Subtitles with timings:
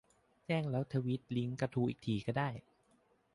[0.45, 2.49] แจ้งแล้วทวีตลิงก์กระทู้อีกทีก็ได้